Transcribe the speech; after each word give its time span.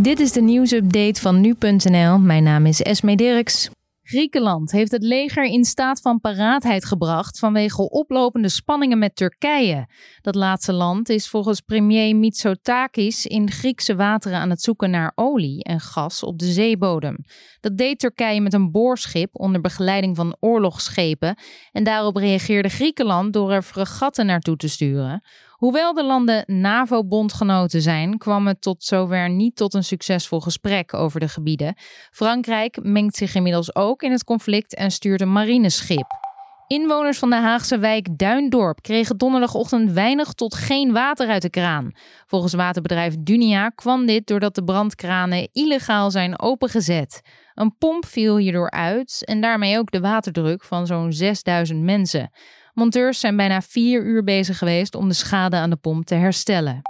Dit 0.00 0.20
is 0.20 0.32
de 0.32 0.40
nieuwsupdate 0.40 1.20
van 1.20 1.40
nu.nl. 1.40 2.18
Mijn 2.18 2.42
naam 2.42 2.66
is 2.66 2.82
Esme 2.82 3.16
Dirks. 3.16 3.70
Griekenland 4.02 4.70
heeft 4.70 4.92
het 4.92 5.02
leger 5.02 5.44
in 5.44 5.64
staat 5.64 6.00
van 6.00 6.20
paraatheid 6.20 6.84
gebracht 6.84 7.38
vanwege 7.38 7.90
oplopende 7.90 8.48
spanningen 8.48 8.98
met 8.98 9.16
Turkije. 9.16 9.88
Dat 10.20 10.34
laatste 10.34 10.72
land 10.72 11.08
is 11.08 11.28
volgens 11.28 11.60
premier 11.60 12.16
Mitsotakis 12.16 13.26
in 13.26 13.50
Griekse 13.50 13.96
wateren 13.96 14.38
aan 14.38 14.50
het 14.50 14.62
zoeken 14.62 14.90
naar 14.90 15.12
olie 15.14 15.64
en 15.64 15.80
gas 15.80 16.22
op 16.22 16.38
de 16.38 16.46
zeebodem. 16.46 17.16
Dat 17.60 17.76
deed 17.76 17.98
Turkije 17.98 18.40
met 18.40 18.54
een 18.54 18.70
boorschip 18.70 19.28
onder 19.32 19.60
begeleiding 19.60 20.16
van 20.16 20.36
oorlogsschepen 20.40 21.38
en 21.72 21.84
daarop 21.84 22.16
reageerde 22.16 22.68
Griekenland 22.68 23.32
door 23.32 23.52
er 23.52 23.62
fregatten 23.62 24.26
naartoe 24.26 24.56
te 24.56 24.68
sturen. 24.68 25.22
Hoewel 25.58 25.94
de 25.94 26.04
landen 26.04 26.44
NAVO-bondgenoten 26.46 27.82
zijn, 27.82 28.18
kwam 28.18 28.46
het 28.46 28.60
tot 28.60 28.84
zover 28.84 29.30
niet 29.30 29.56
tot 29.56 29.74
een 29.74 29.84
succesvol 29.84 30.40
gesprek 30.40 30.94
over 30.94 31.20
de 31.20 31.28
gebieden. 31.28 31.74
Frankrijk 32.10 32.78
mengt 32.82 33.16
zich 33.16 33.34
inmiddels 33.34 33.74
ook 33.74 34.02
in 34.02 34.10
het 34.10 34.24
conflict 34.24 34.74
en 34.74 34.90
stuurt 34.90 35.20
een 35.20 35.32
marineschip. 35.32 36.06
Inwoners 36.66 37.18
van 37.18 37.30
de 37.30 37.36
Haagse 37.36 37.78
wijk 37.78 38.18
Duindorp 38.18 38.82
kregen 38.82 39.16
donderdagochtend 39.16 39.92
weinig 39.92 40.32
tot 40.32 40.54
geen 40.54 40.92
water 40.92 41.28
uit 41.28 41.42
de 41.42 41.50
kraan. 41.50 41.92
Volgens 42.26 42.54
waterbedrijf 42.54 43.14
Dunia 43.18 43.68
kwam 43.68 44.06
dit 44.06 44.26
doordat 44.26 44.54
de 44.54 44.64
brandkranen 44.64 45.48
illegaal 45.52 46.10
zijn 46.10 46.40
opengezet. 46.40 47.20
Een 47.54 47.76
pomp 47.78 48.06
viel 48.06 48.36
hierdoor 48.36 48.70
uit 48.70 49.22
en 49.24 49.40
daarmee 49.40 49.78
ook 49.78 49.90
de 49.90 50.00
waterdruk 50.00 50.64
van 50.64 50.86
zo'n 50.86 51.12
6000 51.12 51.82
mensen. 51.82 52.30
Monteurs 52.78 53.20
zijn 53.20 53.36
bijna 53.36 53.62
vier 53.62 54.02
uur 54.02 54.24
bezig 54.24 54.58
geweest 54.58 54.94
om 54.94 55.08
de 55.08 55.14
schade 55.14 55.56
aan 55.56 55.70
de 55.70 55.76
pomp 55.76 56.04
te 56.04 56.14
herstellen. 56.14 56.82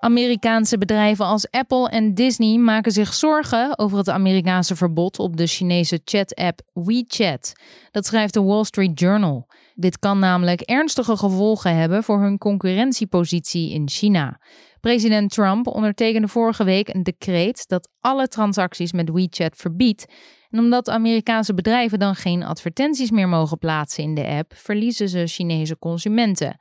Amerikaanse 0.00 0.78
bedrijven 0.78 1.24
als 1.24 1.50
Apple 1.50 1.88
en 1.88 2.14
Disney 2.14 2.58
maken 2.58 2.92
zich 2.92 3.14
zorgen 3.14 3.78
over 3.78 3.98
het 3.98 4.08
Amerikaanse 4.08 4.76
verbod 4.76 5.18
op 5.18 5.36
de 5.36 5.46
Chinese 5.46 6.00
chat-app 6.04 6.60
WeChat. 6.72 7.52
Dat 7.90 8.06
schrijft 8.06 8.34
de 8.34 8.42
Wall 8.42 8.64
Street 8.64 9.00
Journal. 9.00 9.46
Dit 9.74 9.98
kan 9.98 10.18
namelijk 10.18 10.60
ernstige 10.60 11.16
gevolgen 11.16 11.76
hebben 11.76 12.02
voor 12.02 12.20
hun 12.20 12.38
concurrentiepositie 12.38 13.70
in 13.70 13.88
China. 13.88 14.40
President 14.80 15.30
Trump 15.30 15.66
ondertekende 15.66 16.28
vorige 16.28 16.64
week 16.64 16.88
een 16.88 17.02
decreet 17.02 17.68
dat 17.68 17.88
alle 18.00 18.28
transacties 18.28 18.92
met 18.92 19.10
WeChat 19.10 19.56
verbiedt. 19.56 20.06
En 20.50 20.58
omdat 20.58 20.88
Amerikaanse 20.88 21.54
bedrijven 21.54 21.98
dan 21.98 22.14
geen 22.14 22.42
advertenties 22.42 23.10
meer 23.10 23.28
mogen 23.28 23.58
plaatsen 23.58 24.04
in 24.04 24.14
de 24.14 24.26
app, 24.26 24.52
verliezen 24.56 25.08
ze 25.08 25.26
Chinese 25.26 25.78
consumenten. 25.78 26.56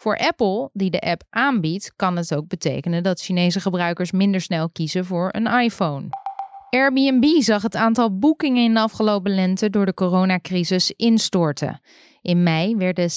Voor 0.00 0.18
Apple, 0.18 0.70
die 0.72 0.90
de 0.90 1.00
app 1.00 1.22
aanbiedt, 1.30 1.92
kan 1.96 2.16
het 2.16 2.34
ook 2.34 2.48
betekenen 2.48 3.02
dat 3.02 3.20
Chinese 3.20 3.60
gebruikers 3.60 4.12
minder 4.12 4.40
snel 4.40 4.70
kiezen 4.70 5.04
voor 5.04 5.28
een 5.32 5.46
iPhone. 5.46 6.08
Airbnb 6.70 7.40
zag 7.42 7.62
het 7.62 7.76
aantal 7.76 8.18
boekingen 8.18 8.64
in 8.64 8.74
de 8.74 8.80
afgelopen 8.80 9.34
lente 9.34 9.70
door 9.70 9.86
de 9.86 9.94
coronacrisis 9.94 10.90
instorten. 10.90 11.80
In 12.22 12.42
mei 12.42 12.76
werden 12.76 13.10
70% 13.10 13.12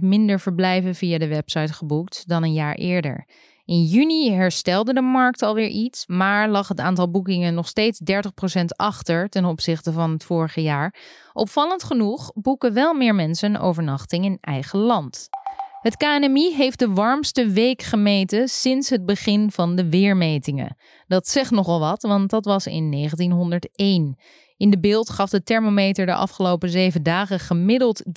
minder 0.00 0.40
verblijven 0.40 0.94
via 0.94 1.18
de 1.18 1.28
website 1.28 1.72
geboekt 1.72 2.28
dan 2.28 2.42
een 2.42 2.52
jaar 2.52 2.74
eerder. 2.74 3.26
In 3.64 3.82
juni 3.82 4.32
herstelde 4.32 4.94
de 4.94 5.02
markt 5.02 5.42
alweer 5.42 5.68
iets, 5.68 6.06
maar 6.06 6.48
lag 6.48 6.68
het 6.68 6.80
aantal 6.80 7.10
boekingen 7.10 7.54
nog 7.54 7.68
steeds 7.68 8.00
30% 8.12 8.64
achter 8.66 9.28
ten 9.28 9.44
opzichte 9.44 9.92
van 9.92 10.10
het 10.10 10.24
vorige 10.24 10.62
jaar. 10.62 10.94
Opvallend 11.32 11.84
genoeg 11.84 12.32
boeken 12.34 12.72
wel 12.72 12.94
meer 12.94 13.14
mensen 13.14 13.54
een 13.54 13.60
overnachting 13.60 14.24
in 14.24 14.38
eigen 14.40 14.78
land. 14.78 15.28
Het 15.84 15.96
KNMI 15.96 16.54
heeft 16.54 16.78
de 16.78 16.88
warmste 16.88 17.46
week 17.46 17.82
gemeten 17.82 18.48
sinds 18.48 18.90
het 18.90 19.06
begin 19.06 19.50
van 19.50 19.76
de 19.76 19.88
weermetingen. 19.88 20.76
Dat 21.06 21.28
zegt 21.28 21.50
nogal 21.50 21.80
wat, 21.80 22.02
want 22.02 22.30
dat 22.30 22.44
was 22.44 22.66
in 22.66 22.90
1901. 22.90 24.18
In 24.56 24.70
de 24.70 24.78
beeld 24.78 25.10
gaf 25.10 25.30
de 25.30 25.42
thermometer 25.42 26.06
de 26.06 26.14
afgelopen 26.14 26.70
zeven 26.70 27.02
dagen 27.02 27.40
gemiddeld 27.40 28.02
33,1 28.02 28.14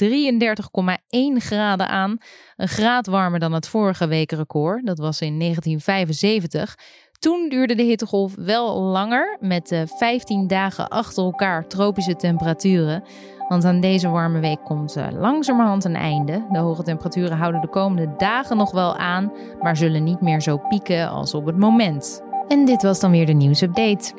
graden 1.38 1.88
aan. 1.88 2.18
Een 2.56 2.68
graad 2.68 3.08
warmer 3.08 3.40
dan 3.40 3.53
het 3.53 3.68
vorige 3.68 4.08
weekrecord, 4.08 4.86
dat 4.86 4.97
was 4.97 5.22
in 5.22 5.40
1975. 5.40 6.78
Toen 7.19 7.50
duurde 7.50 7.75
de 7.75 7.83
hittegolf 7.83 8.35
wel 8.35 8.81
langer, 8.81 9.38
met 9.39 9.83
15 9.85 10.47
dagen 10.47 10.88
achter 10.88 11.23
elkaar 11.23 11.67
tropische 11.67 12.16
temperaturen. 12.16 13.03
Want 13.47 13.66
aan 13.66 13.79
deze 13.79 14.09
warme 14.09 14.39
week 14.39 14.63
komt 14.63 14.97
uh, 14.97 15.07
langzamerhand 15.11 15.85
een 15.85 15.95
einde. 15.95 16.45
De 16.51 16.59
hoge 16.59 16.83
temperaturen 16.83 17.38
houden 17.38 17.61
de 17.61 17.69
komende 17.69 18.13
dagen 18.17 18.57
nog 18.57 18.72
wel 18.72 18.97
aan, 18.97 19.31
maar 19.61 19.78
zullen 19.78 20.03
niet 20.03 20.22
meer 20.22 20.41
zo 20.41 20.57
pieken 20.57 21.09
als 21.09 21.33
op 21.33 21.45
het 21.45 21.57
moment. 21.57 22.22
En 22.47 22.66
dit 22.66 22.81
was 22.81 23.00
dan 23.00 23.11
weer 23.11 23.25
de 23.25 23.34
nieuwsupdate. 23.34 24.13